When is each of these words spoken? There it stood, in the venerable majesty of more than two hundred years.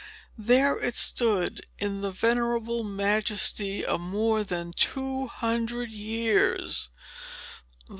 There 0.39 0.79
it 0.81 0.95
stood, 0.95 1.61
in 1.77 2.01
the 2.01 2.09
venerable 2.09 2.83
majesty 2.83 3.85
of 3.85 4.01
more 4.01 4.43
than 4.43 4.71
two 4.73 5.27
hundred 5.27 5.91
years. 5.91 6.89